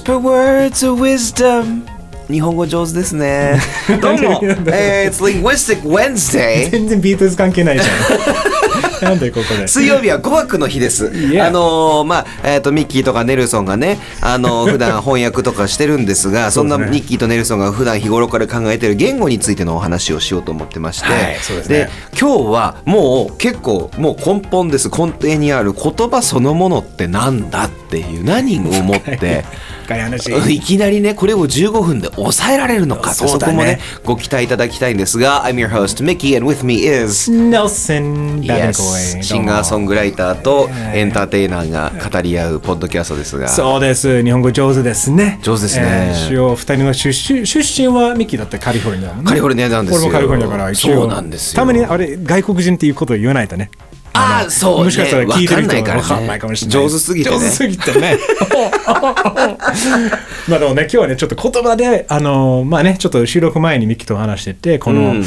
[0.00, 1.82] Whisper words of wisdom
[2.30, 3.60] 日本語上手ですね
[4.00, 4.40] どうも、
[4.72, 8.49] えー、It's Linguistic Wednesday 全然ビートルズ関係ないじゃん
[9.05, 9.67] なんでここで？
[9.67, 11.07] 水曜日は語学の日です。
[11.07, 24.89] あのーまあえっ、とミッキーとかネルソンがね、あのー 普段翻訳とかしてるんですが、そんなミッキーとネルソンが普段日頃から考えている言語についてのお話をしようと思ってまして、はいですね今日はもう結構もう根本です。
[24.89, 29.43] 根底にある言葉そのものってなんだっていう何をもって。
[29.81, 29.97] 深
[30.49, 37.29] いきなりねこれを15分で抑えられるのかそねそこもねご期待いただきたいんですが I'm your host Mickey and with me is
[38.47, 43.47] ネルシンガーソングライターとエンターテイナーが語り合うポッドキャストですが。
[43.47, 44.23] そうです。
[44.23, 45.39] 日本語上手ですね。
[45.41, 45.85] 上手ですね。
[45.85, 49.23] えー一応二人の出身出身はミッキーだってカリフォルニアね。
[49.23, 50.01] カリフォルニアなんですよ。
[50.01, 50.95] 俺もカリフォルニアだから一応。
[50.95, 51.55] そうなんですよ。
[51.55, 53.71] たまにあれ外国人っていうことを言わないとね。
[54.13, 54.83] ああそうね。
[54.85, 57.35] もしかしたら聞いてる人わかんないかもしれない上手すぎてね。
[57.37, 58.17] 上手すぎてね。
[60.47, 65.25] まあでもね今日はねちょっと言葉であのまあねちょっと収録前にミッキーと話しててこの、うん。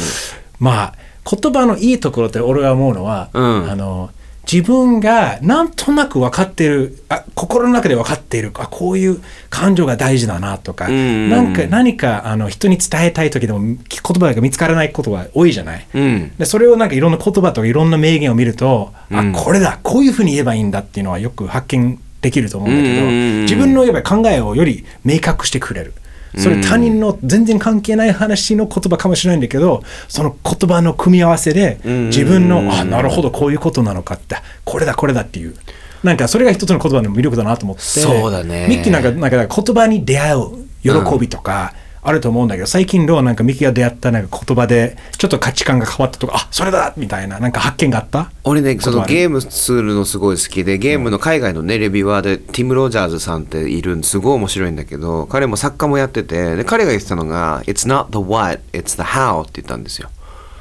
[0.59, 0.93] まあ
[1.29, 3.69] 言葉のいいところって俺が思うのは、うん。
[3.71, 4.11] あの
[4.51, 15.87] 自分がなんとなく分かってるあ心の中で分かっているあこういう感情が大事だなとか、んなんか何かあの人に伝えたい時でも言葉が見つからないことが多いじゃない？
[15.95, 16.31] うん。
[16.37, 23.41] でそれをなんかいろんな言葉とかいろんな名言を見ると、あこれだこういうふうに言えばいいんだっていうのはよく発見できると思うんだけど、うんうんうん。
[23.45, 25.95] 自分のやっぱり考えをより明確してくれる。
[26.37, 35.55] それ他人の全然関係ない話の言葉かもしれないんだけどその言葉の組み合わせで自分のあなるほどこういうことなのかってこれだこれだっていう。
[36.03, 37.81] なんかそれが一つの言葉の魅力だなと思って。
[37.81, 38.67] そうだね。
[38.69, 41.73] ミッキーなんかなんか言葉に出会う喜びとか、
[42.07, 43.23] あると思うんだけど最近どう？
[43.23, 46.93] なんかミキが出会ったなんか言葉でちょっと価値観が変わったとかあそれだ！
[46.95, 48.31] みたいななんか発見があった？
[48.43, 60.09] 俺ねそのゲームするのすごい好きでゲームの海外のねレビュアーでティム・ロジャーズさんっているんですごい面白いんだけど彼も作家もやっててで彼が言ってたのが「It's not the what, it's the how」って言ったんですよ。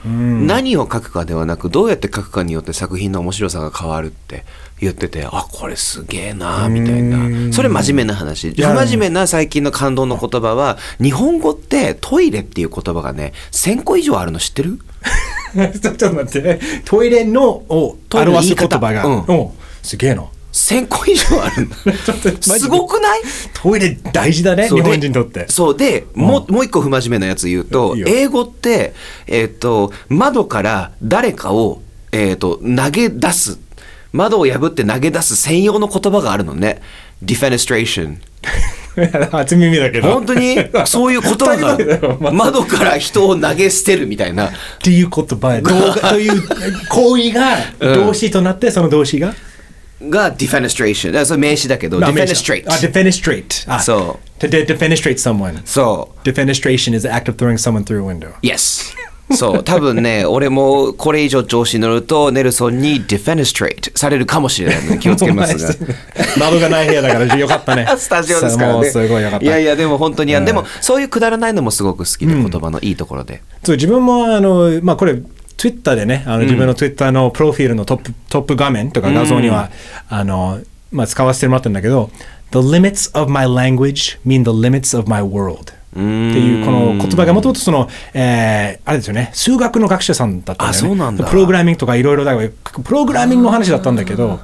[0.07, 4.45] 何を書くかではなくどうやって書くかによって作品の面白さが変わるって
[4.85, 7.53] 言っててあこれすげえなみたいな。
[7.53, 8.53] それ真面目な話。
[8.53, 14.79] 不や真面目な最近の感動の言葉は日本語ってトイレっていう言葉がね1,000個以上あるの知ってる？
[15.81, 16.61] ちょっと待って。
[16.85, 18.65] トイレのをトイレの言い方。
[18.65, 19.19] 表す言葉が、うん。
[19.29, 20.25] おすげえな。
[20.53, 21.75] 1,000個以上あるの。
[22.41, 23.21] すごくない？
[23.55, 25.47] トイレ大事だね日本人にとって。
[25.49, 25.77] そう。
[25.77, 28.95] で、もうもう一個不真面目なやつ言うと英語って、
[29.27, 33.59] えっと窓から誰かを、えっと投げ出す
[34.15, 36.81] 窓を破って投げ出す専用の言葉があるのね。
[37.21, 38.21] ディフェンストレーション。
[40.03, 40.57] 本当に？
[40.87, 41.77] そういう言葉が
[42.33, 44.51] 窓から人を投げ捨てるみたいな。
[45.59, 46.43] って、という
[46.89, 49.35] 行為が動詞となって、その動詞が？
[50.01, 51.13] がディフェンストレーション。
[51.27, 51.41] それ、
[52.07, 52.71] ディフェンストレート。
[52.73, 52.87] あ、デ
[58.59, 58.95] ス。
[59.33, 65.95] そう多分ね俺もこれ以上調子に乗るとネルソンに defenestrate されるかもしれないので気をつけますが。
[66.39, 67.87] 窓がない部屋だからよかったね。
[67.97, 68.91] スタジオですからね。
[68.91, 69.45] すごいよかった。
[69.45, 70.45] いやいやでも本当に、うん。
[70.45, 73.43] でもそういうくだらないのもすごく好きで、言葉のいいところで。
[73.63, 75.17] そう自分もあの、まあ、これ
[75.57, 79.71] Twitter でねあの自分の Twitter のプロフィールのトップ,、トップ画面とか画像には、
[80.09, 80.61] あの
[80.93, 82.11] まあ、使わせてもらったんだけど
[82.51, 89.31] The limits of my language mean the limits of my world っていうこの言葉がもともとその、えーあれですよね。
[89.33, 91.25] 数学の学者さんだったんだよね。
[91.25, 92.49] プログラミングとかいろいろだから
[92.83, 94.41] プログラミングの話だったんだけど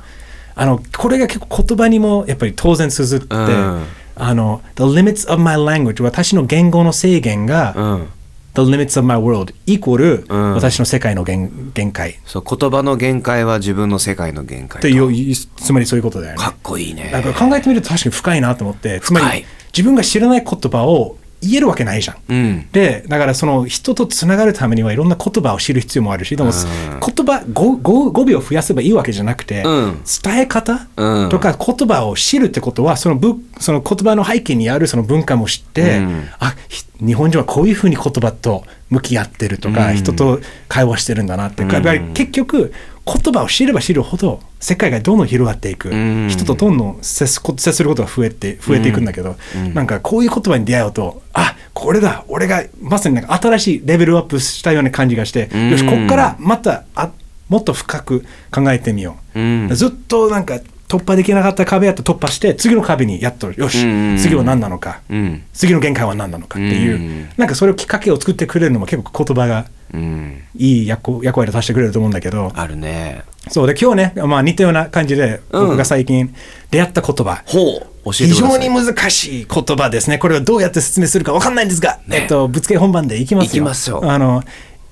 [0.54, 3.84] あのこれが結構言葉にもやっぱり当然通ずって、ん。
[4.16, 8.08] あの The limits of my language 私の言語の制限が、うん。
[8.54, 10.54] The limits of my world イコール、ん。
[10.54, 12.20] 私の世界の限限界。
[12.26, 14.88] そう言葉の限界は自分の世界の限界と。
[14.88, 16.38] というつまりそういうことだよね。
[16.38, 17.10] かっこいいね。
[17.12, 22.68] だから考えてみると確かに深いなと思ってつまり自分が知らない言葉を言えるわけないじゃん、うん。
[22.72, 30.02] でだからその人とつながるためにはいろんな言葉を知る必要もあるしでも、言葉語語語尾を増やせばいいわけじゃなくて、うん。
[30.22, 31.28] 伝え方うん。
[31.30, 36.28] とか言葉を知るってことはそのぶその言葉の背景にあるその文化も知って、うん。
[36.38, 42.72] あひ日本人はこういうふうに言葉と向き合ってるとか、人と会話してるんだなって、やっぱり結局
[43.12, 46.28] 言葉を知れば知るほど世界がどんどん広がっていく、ん。
[46.28, 49.36] 人とどんどん接すこ接することが増えて増えていくんだけど、
[49.74, 57.10] なんかこういう言葉に出会うとあこれだ俺がまさになんか新しいレベルアップしたような感じがして、よしここからまたあ
[57.48, 59.68] もっと深く考えてみよう、うん。
[59.74, 64.18] ずっとなんか突破できなかった壁やっと突破して次の壁にやっとよし、うん。
[64.18, 65.42] 次は何なのか、うん。
[65.52, 67.28] 次の限界は何なのかっていう、うん。
[67.36, 70.42] なんかそれをきっかけを作ってくれるのも結構言葉がうん。
[70.56, 72.52] いい役役割を出してくれると思うんだけど。
[72.54, 73.22] あるね。
[73.48, 73.66] そう。
[73.66, 75.66] で今日ね、まあ、似たような感じでうん。
[75.66, 76.34] 僕が最近
[76.70, 77.62] 出会った言葉、ほう。
[77.62, 78.26] 教えてください。
[78.26, 80.18] 非常に難しい言葉ですね。
[80.18, 83.50] これをどうやって説明するかわかんないんですが、えっと、ぶつけ本番でいきますよ。
[83.50, 84.00] いきますよ。
[84.04, 84.42] あの、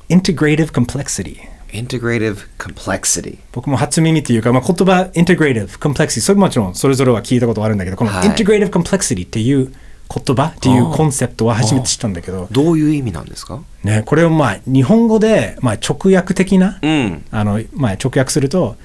[0.09, 1.37] integrative complexity。
[1.73, 8.29] integrative complexity 僕も初耳っていうか、まあ、言葉 integrative complexity それももちろんそれぞれは聞いたことあるんだけどこのはい。
[8.31, 9.73] integrative complexity っていう
[10.11, 13.61] 言葉っていうコンセプトは初めて知ったんだけど、どういう意味なんですか？
[13.85, 17.25] ね、これをまあ日本語でまあ直訳的な、うん。
[17.31, 18.77] あのまあ、直訳すると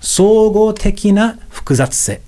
[0.00, 2.20] 総合的な複雑性。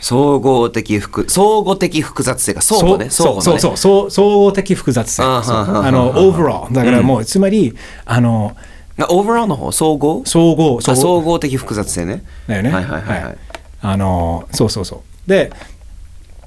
[0.00, 3.08] 総合的複総合的複雑性が相互ね。
[3.08, 3.60] そう相互のね。
[3.60, 5.22] そうそうそう総合的複雑性。
[5.22, 5.66] あーそうは。
[5.66, 7.74] ーはーだからもう、つまり
[8.04, 8.54] あの
[8.98, 9.72] あオーバーの方？
[9.72, 10.22] 総合？
[10.26, 12.24] 総合あ総合的複雑性ね。
[12.46, 12.70] だよね。
[12.70, 13.24] はいはいはい。
[13.24, 13.36] はい。
[13.80, 14.96] あのそうそうそ
[15.26, 15.30] う。
[15.30, 15.50] で、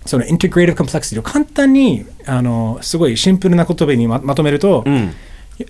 [0.05, 5.13] その integrative complexity を簡単にあのすごいシンプルな言葉にままとめると、うん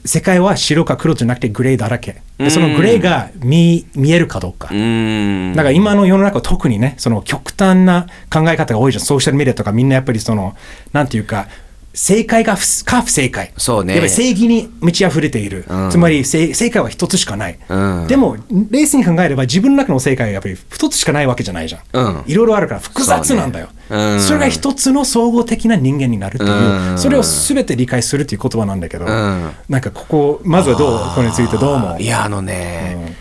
[0.05, 2.21] 世界は白か黒じゃなくてグレーだらけ。
[2.37, 4.67] うんでそのグレーが見見えるかどうか。
[4.67, 9.03] だから今の世の中は特にね、その極端な考え方が多いじゃん。
[9.03, 10.55] ソーシャルメディアとかみんなやっぱりその、
[10.93, 11.47] なんていうか、
[11.94, 13.51] 正解が不か不正解。
[13.57, 13.94] そうね。
[13.94, 15.65] やっぱり正義に満ち溢れている。
[15.68, 15.89] うん。
[15.89, 17.59] つまり正正解は一つしかない。
[17.68, 18.07] うん。
[18.07, 18.38] でも、
[18.69, 21.81] 冷静に考えれば自分の中の正解はやっぱり一つしかないわけじゃないじゃん。
[21.94, 22.24] うん。
[22.27, 23.69] いろいろあるから複雑なんだよ。
[23.89, 24.33] そうね。
[24.33, 26.51] れが一つの総合的な人間になるっていう、
[26.91, 26.97] うん。
[26.97, 29.51] それを全て理解するっていう言葉なんだけど、ん。
[29.68, 32.01] なんかここ、まずはどうこれについてどう思う？
[32.01, 33.18] いやあのね、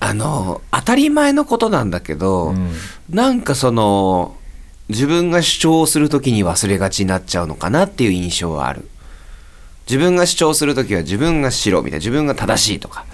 [0.00, 2.54] あの当たり前のことなんだけど、
[3.08, 4.34] なんかその
[4.90, 8.88] 自分が主張するときに忘れがちになっちゃうのかなっていう印象はある。
[9.88, 13.06] 自分が主張するときは自分が白みたいな自分が正しいとか。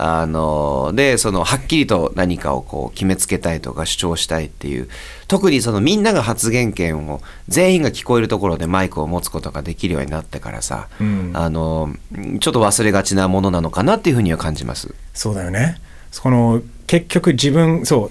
[0.00, 4.88] あのでそのはっきりと何かをこう決めつけたいとか主張したいっていう。
[5.26, 11.32] 特にそのみんなが発言権を全員が聞こえるところでマイクを持つことができるようになってからさ、うん。
[11.34, 11.90] あの
[12.40, 14.94] ちょっと忘れがちなものなのかなっていうふうには感じます。
[15.12, 15.80] そうだよね。
[16.22, 18.10] この結局自分、そ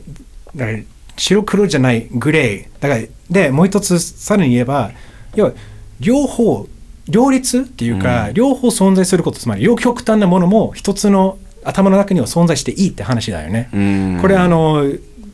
[0.53, 0.77] う、だから
[1.17, 2.81] 白黒じゃないグレー。
[2.81, 4.91] だから、で、もう一つさらに言えば、
[5.35, 5.51] 要は
[5.99, 6.67] 両方、
[7.09, 13.69] 両立っていうか、両方存在すること、つまり両極端なものも一つの頭の中には存在していいって話だよね。
[13.73, 14.19] うん。
[14.21, 14.85] これあの、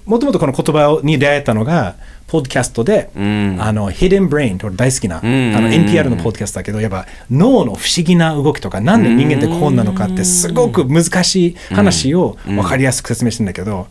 [0.05, 1.95] もともとこの言葉に出会えたのが、
[2.27, 3.57] ポッドキャストで、うん。
[3.59, 5.19] あの、Hidden Brain と大好きな、ん。
[5.19, 13.87] あの NPR のポッドキャストだけど、やっぱ脳の不思議な動きとか、なんで人間ってこうなのかって、すごく難しい話を分かりやすく説明してるんだけど、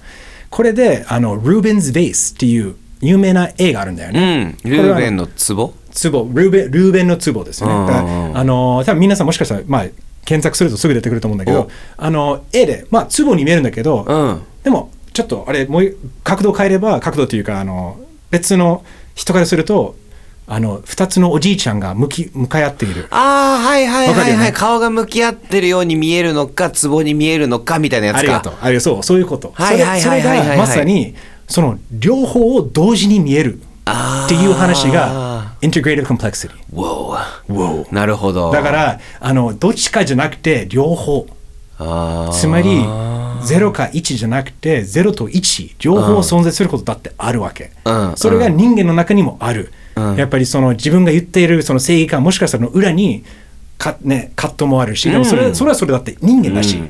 [0.53, 4.45] これで、あの、ルーベンズ・ベースっていう有名な映画あるんだようね。
[4.45, 5.33] ん、ルーベンの壺？
[5.65, 6.31] 壺。
[6.35, 7.93] ルーベンルーベンの壺ですよね。
[8.35, 9.87] あの多分皆さんもしかしたら、まあ、
[10.25, 11.55] 検索するとすぐ出てくると思うんだけお。
[11.55, 14.43] ど、あの絵で、まあ、壺に見えるんだけど、うん。
[14.63, 17.99] でもちょっとあれもう角度を変えれば角度というかあの
[18.31, 18.85] 別の
[19.15, 19.97] 人からすると
[20.47, 23.07] あの2つのおじいちゃんが向き向かい合っている。
[23.11, 28.55] ああはいはいはいはい、顔が向き合ってるように見えるのか壺に見えるのかみたいなやつかありがとう。
[28.61, 29.03] ありがとう。
[29.03, 29.53] そういうこと。
[29.55, 31.15] はいはいそれそはいはいはいれがまさに
[31.49, 36.51] その両方を同時に見えるっていう話が integrated complexity。
[36.73, 41.27] Wow なるほどだからあのどっちかじゃなくて両方。
[42.33, 42.81] つまり
[43.43, 48.13] 0か1じゃなくて0と1両方存在することだってあるわけ、うん。
[48.17, 50.17] それが人間の中にもある、うん。
[50.17, 53.25] やっぱりその自分が言っているその正義感もしかしたらの裏に
[53.79, 55.55] か、ね、葛藤もあるしでもそれ,、うん。
[55.55, 56.81] それはそれだって人間だし、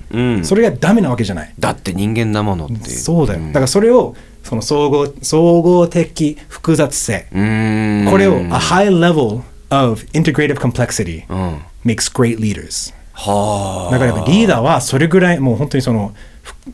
[0.44, 1.54] それがダメなわけじゃない。
[1.58, 2.82] だって人間なものっていう。
[2.90, 11.62] そうだよ、だからそれをその総合総合的複雑性、これを a high level of integrative complexity うん。
[11.84, 16.14] makes great leaders はだからやっぱリーダーはそれぐらいもう本当にそのふ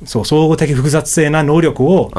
[0.05, 2.11] そう総合的複雑性な能力を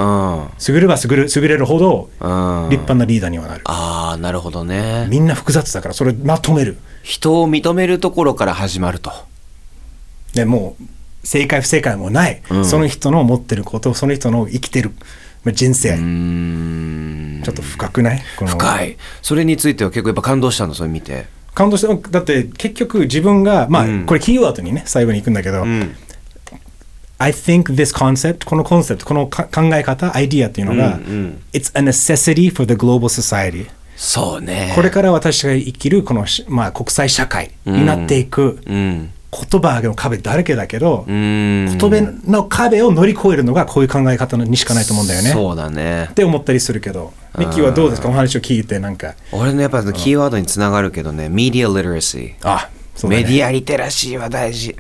[0.68, 2.28] 優れば優れ優れるほどう
[2.68, 2.70] ん。
[2.70, 3.62] 立派なリーダーにはなる。
[3.66, 5.08] ああなるほどね。
[5.10, 6.78] みんな複雑だからそれまとめる。
[7.04, 9.12] 人を認めるところから始まると。
[10.34, 10.84] でもう
[11.28, 12.66] 正解不正解もない、うん。
[12.66, 14.92] その人の持ってることその人の生きてる
[15.44, 15.90] まあ人生、
[17.44, 18.20] ちょっと深くない？
[18.20, 18.98] 深い。
[19.22, 20.74] それについては結構やっぱ感動したの？
[20.74, 21.28] それ見て。
[21.54, 24.06] 感動してだって結局自分がまあ、うん。
[24.06, 25.96] これキーワードにね最後に行くんだけど、うん
[27.20, 31.44] I think this concept このコンセプトこのか考え方アイディアっていうのが、うんうん。
[31.54, 34.72] It's a necessity for the global society そうね。
[34.76, 41.78] これから私が生きるこのし、まあ、国際社会になっていくうん言葉の壁だらけだけど、うーん。
[41.78, 45.30] 言葉の壁を乗り越えるのがこういう考え方にしかないと思うんだよね。
[45.30, 46.06] そうだね。
[46.06, 48.10] って思ったりするけどミッキーはどうですか？
[48.10, 49.14] お話を聞いてなんか。
[49.32, 52.34] 俺のやっぱキーワードにつながるけどね、メディアリテラシー。
[52.42, 53.24] あそうだね。
[53.24, 54.76] メディアリテラシーは大事。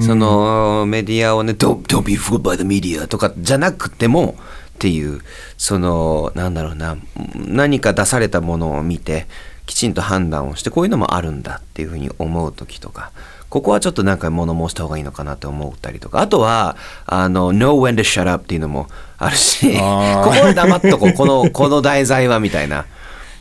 [0.00, 4.36] そのメディアをね、don't, don't be fooled by the media とかじゃなくても
[4.74, 5.20] っていう、
[5.56, 6.96] その、なんだろうな、
[7.34, 9.26] 何か出されたものを見て、
[9.64, 13.10] きちんと判断をして、こういうのもあるんだっていうふうに思う時とか、
[13.48, 16.76] ここはちょっとなんか物申した方がいいのかなって思ったりとかあとは
[17.06, 18.88] あの Know when to shut up っていうのも
[19.18, 19.84] あるし ここ
[20.30, 22.86] は黙っとこうこのこの題材はみたいな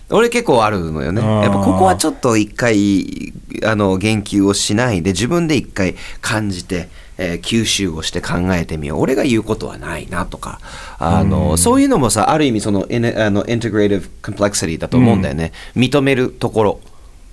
[0.10, 1.22] 俺結構あるのよね。
[1.22, 3.34] やっぱここはちょっと一回
[3.64, 9.02] あの言及をしないで自分で一回感じて、えー吸収をして考えてみよう。
[9.02, 10.60] 俺が言うことはないなとか
[11.00, 16.80] あの、そういうのもさある意味そのあの integrative complexity だと思うんだよね、認めるところ。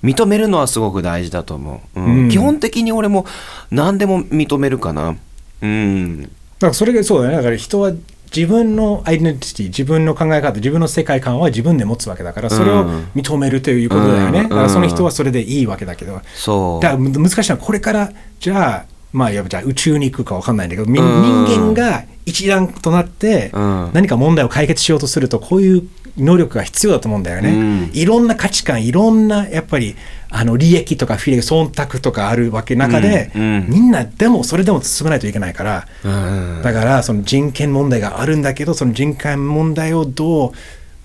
[0.02, 2.24] 認めるのはすごく大事だと思う、うん。
[2.24, 2.28] うん。
[2.28, 3.24] 基本的に俺も
[3.70, 5.16] 何でも認めるかな。
[5.62, 6.22] うん。
[6.22, 7.36] だからそれがそうだね。
[7.36, 7.92] だから人は
[8.34, 14.48] 自分のアイデンティティ自分の考え方自分の世界観は自分で持つわけだからそれを認めるということだよね、うん。
[14.48, 16.82] だからその人はそれでいいわけだけど、そう。
[16.82, 21.44] だからむ難しいのはこれからじゃあまあやっぱじゃあ宇宙に行くかわかんないんだけど、みうん。
[21.46, 23.90] 人間が一段となってうん。
[23.92, 27.90] 何か問題を解決しようとするとこういう能力が必要だと思うんだよね、うん。
[27.94, 29.96] いろんな価値観いろんなやっぱり
[30.28, 33.42] あの利益とかフィレ忖度とかあるわけ中で、うん。
[33.42, 33.66] うん。
[33.68, 36.62] みんなでもそれでも進めないといけないから、うん。
[36.62, 40.52] だからその人権問題があるんだけどその人権問題をどう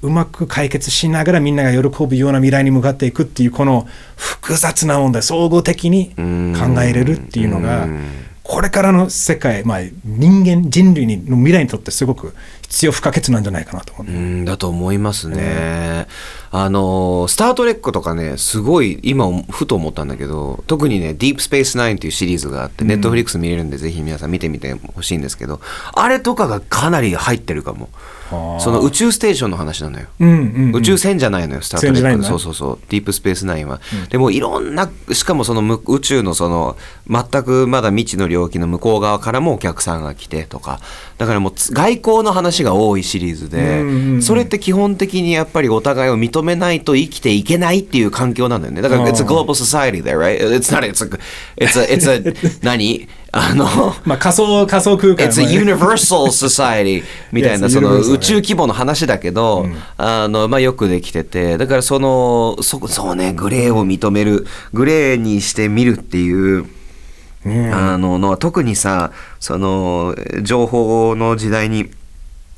[0.03, 8.05] うまく解決しながらみんなが喜ぶような未来に向かっていくっていうこの複雑な問題総合的に考えれるっていうのがうん
[8.47, 14.07] これからの世界、まあ、人間人類の未来にとってすごく必要不可欠なんじゃないかなと思う。
[14.07, 16.07] うんだと思いますね。
[16.59, 25.61] あの、スター・トレックとかね、すごい今ふと思ったんだけど、特にね、ディープ・スペース・ナインっていうシリーズがあって、ネットフリックス見れるんで、ぜひ皆さん見てみてほしいんですけど、
[25.93, 27.89] あれとかがかなり入ってるかも。
[28.29, 30.07] はあその宇宙ステーションの話なのよ。
[30.19, 30.75] うんうんうん。
[30.75, 33.79] 宇宙船じゃないのよ、スター・トレックそうそうそう、ディープ・スペース・ナインは。
[34.09, 36.75] でもいろんな、しかもそのむ宇宙のその、
[37.09, 40.79] 全くまだ未知の領域の向こう側からもお客さんが来てとか、
[41.17, 44.21] だからもうつ外交の話が多いシリーズで、うんうんうん。
[44.21, 48.81] それって基本的にやっぱりお互いを認めないと生きていけないっていう環境なんだよね。
[48.81, 50.39] だから、it's a global society there, right?
[50.39, 51.19] It's not, it's a,
[51.57, 53.07] it's a, it's a, 何？
[53.31, 61.57] あの、まあ仮想仮想空間 It's a universal society みたいなその宇宙規模の話だけど、あのまあ、よくできてて。
[61.57, 66.65] だからそのそそうねグレーを認めるグレーにしてみるっていう、
[67.45, 71.91] あののは特にさその情報の時代に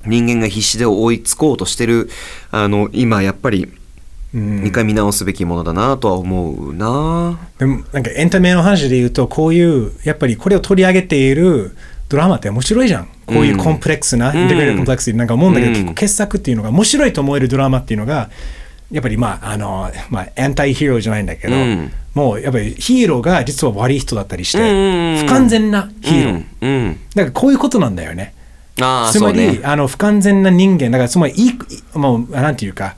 [0.05, 2.09] 人間が必死で追いつこうとしてる
[2.51, 3.71] あの今やっぱり
[4.33, 4.65] うん。
[4.65, 7.39] 一回見直すべきものだなとは思うな。
[7.57, 11.75] でもなんかエンタメの話で言うとこういうやっぱりこれを取り上げている
[12.09, 13.05] ドラマって面白いじゃん。
[13.25, 14.37] こういうコンプレックスな、うん。
[14.37, 15.53] インテグレートコンプレックスなんか思うん。
[15.53, 18.29] だけど、うん結構傑作っていうのが面白いと思えるドラマっていうのが
[18.91, 21.91] やっぱりまああのまあエンタイヒーローじゃないんだけど、うん。
[22.15, 26.69] もうやっぱりヒーローが実は悪い人だったりして、不完全なヒーロー、うん。
[26.69, 26.99] うん。
[27.15, 28.33] だからこういうことなんだよね。
[29.11, 30.89] つまり、あの不完全な人間。
[30.89, 31.53] だからつまりいい
[31.97, 32.95] もうなんていうか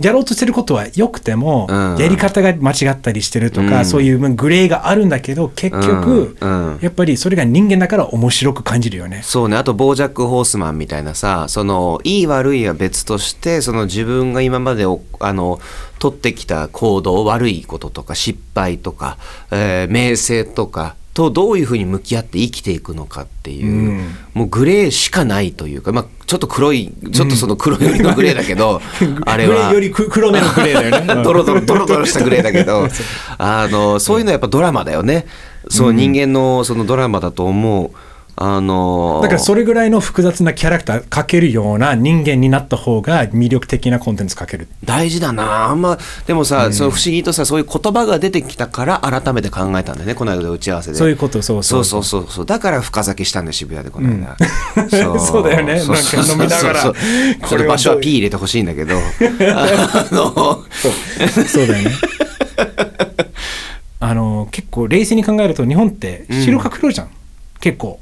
[0.00, 1.96] やろうとしてることは良くても、うん。
[1.98, 3.84] やり方が間違ったりしてるとか、うん。
[3.84, 6.74] そういうグレーがあるんだけど結局、うん。
[6.74, 6.78] うん。
[6.80, 9.20] やっぱりそれが人間だから面白く感じるよね。
[9.22, 9.56] そうね。
[9.56, 15.60] あとボージャック・ホースマンみたいなさそのいい悪いは別としてその自分が今までおあの
[15.98, 19.18] 取ってきた行動悪いこととか失敗とか、
[19.50, 24.10] えー名声とかとどういうふうに向き合って生きていくのかっていう、うん。
[24.34, 28.82] もうグレーしかないというか、まあ、ちょっと黒いちょっとその黒寄りのグレーだけど、
[29.24, 29.54] あれは。
[29.54, 31.24] グレーよりく黒目のグレーだよね。
[31.24, 32.86] ドロドロドロドロしたグレーだけど
[33.38, 35.26] あのそういうのはやっぱドラマだよね。
[35.70, 37.90] そう人間のそのドラマだと思う
[38.38, 44.68] あのだからそれぐらいの複雑なキャラクター描けるような人間になった方が魅力的なコンテンツ描ける。
[44.84, 45.64] 大事だな。
[45.68, 50.98] あんまでもさ、その不思議とさそういう言葉が出てきたから改めて考えたんだよねこの間の打ち合わせで。
[50.98, 52.00] そういうことそうそそう。
[52.00, 52.46] うそうそうそう。
[52.46, 54.36] だから深酒したんだよ渋谷でこの間、
[55.18, 55.80] そうだよね。
[55.80, 56.92] そうそうなんか飲みながら。
[57.48, 58.96] これ場所は P 入れてほしいんだけど。
[59.54, 60.62] あの
[61.48, 61.90] そうだよね。
[63.98, 67.08] あの結構冷静に考えると日本って白か黒じゃん、
[67.60, 67.98] 結構。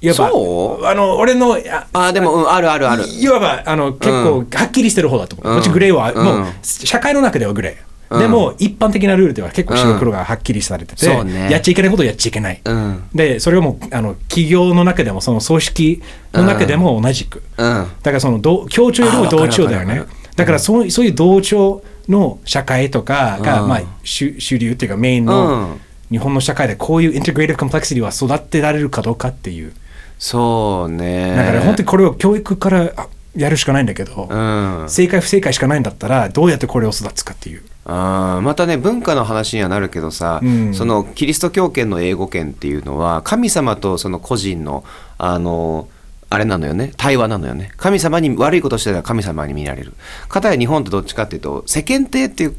[0.00, 0.84] いわばそう？
[0.84, 1.56] あの俺の
[1.92, 3.04] ああでも、うん、あるあるある。
[3.08, 5.58] いわばあの結構はっきりしてる方だと思う。
[5.58, 6.24] うちグレーは、うん。
[6.24, 8.14] もう社会の中ではグレー。
[8.14, 8.20] うん。
[8.20, 12.60] でも一般的なルールでは結構白黒がはっきりされてて、やっちゃいけないことをやっちゃいけない。
[12.64, 13.08] うん。
[13.14, 16.02] でそれはもうあの企業の中でもその組織
[16.34, 17.42] の中でも同じく。
[17.56, 17.64] うん。
[17.64, 20.04] だからその同協調よりも同調だよね。
[20.36, 23.68] だからそうそういう同調の社会とかが、うん。
[23.70, 25.80] まあ、主主流っていうかメインうのん。
[26.08, 29.72] 日本の社会でこういう integrative complexity は育てられるかどうかっていう。
[30.18, 31.34] そうね。
[31.36, 34.84] だから本当にこれを教育からあやるしかないんだけど、うん。
[34.88, 37.62] 正解不正解しかないんだったらどうやってこれを育つかっていう。
[37.84, 40.74] あーまたね文化の話にはなるけどさ、うん。
[40.74, 44.84] そのキリスト教圏の英語圏っていうのは神様とその個人の
[45.18, 45.88] あの
[46.28, 47.72] あれなのよね対話なのよね。
[47.76, 49.92] 神様に悪いことしてたら神様に見られる。
[50.28, 52.56] 片や日本ってどっちかっていうと世間体っていう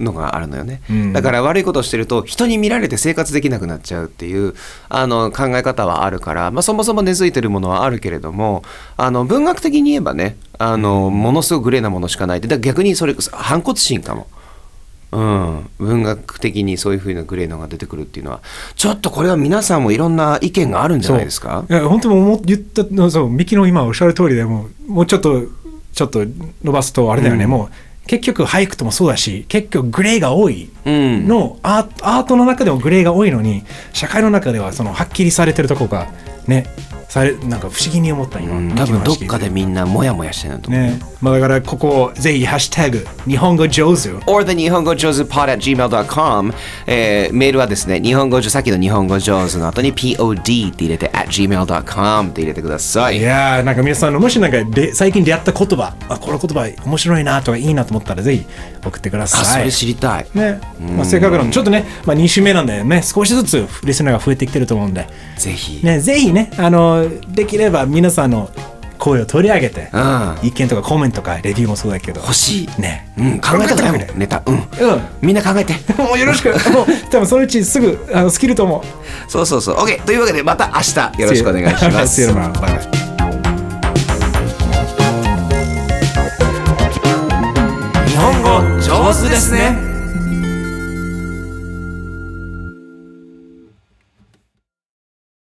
[0.00, 1.12] のがあるのよね、うん。
[1.12, 4.54] だから悪いことをしてると人に見られて生活できなくなっちゃうっていう
[4.88, 8.64] あの考え方はあるから、まあ、そもそも根付いてるものはあるけれども
[8.96, 14.26] あの文学的に言えばねあのものすごくグレーなものしかないってだから逆にそれ反骨心かも。
[15.12, 18.42] うん、文学的にそういうふうなグレーのが出てくるっていうのは
[18.76, 21.66] ちょっとこれは皆さんもいろんな意見があるんじゃないですか？
[21.68, 25.42] いや本当に思っ言ったのそうミキの今おっしゃる通りでもうもうちょっと
[25.92, 26.24] ちょっと
[26.62, 27.50] 伸ばすとあれだよね、うん。
[27.50, 27.68] もう
[28.10, 31.28] 結局俳句ともそうだし結局グレーが多いうん。
[31.28, 33.62] の、アーアートの中でもグレーが多いのに
[33.92, 36.08] 社会の中ではそのはっきりされてるとこが
[36.46, 36.66] ね
[37.10, 41.00] されなんか不思議に思った今、うん多分どっかでねみんなモヤモヤしてると思う、ね。
[41.20, 46.54] まあ、だからここぜひ「ハッシュタグ日本語上手」or the 日本語上手 pod at gmail.com、
[46.86, 50.52] えー、メールはですね日本語上手さっきの日本語上手の後に pod って
[50.84, 53.18] 入れて at gmail.com って入れてください。
[53.18, 58.46] いやーなんか皆さんのもしなんかで最近出会った言葉あこの言葉面白いなとかいいなと思ったらぜひ
[58.86, 59.40] 送ってください。
[59.40, 60.26] あそれ知りたい。
[60.34, 60.60] ね。
[60.78, 68.50] まあ、せっかくなのでちょっとね、まあ、2週目なんでね少しずつリスナーが増えてきてると思うんで、ぜひ、ね、ぜひねあのできれば皆さんの
[68.98, 70.36] 声を取り上げてうん。
[70.42, 72.20] 意見とかコメントとかレビューもそうだけど。
[72.20, 72.68] 欲しい。
[72.80, 73.10] ね。
[73.18, 74.42] うん、考えたくないネタ。
[74.44, 74.64] うん、うん。
[75.22, 75.72] みんな考えて。
[75.96, 76.50] もうよろしく。
[76.70, 78.84] もう多分そのうちすぐあのスキルとも。
[79.26, 79.76] そうそうそう。
[79.76, 82.20] OK というわけでまた明日よろしくお願いします.
[88.06, 89.89] 日本語上手ですね